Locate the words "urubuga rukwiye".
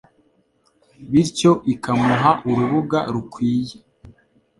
2.49-3.77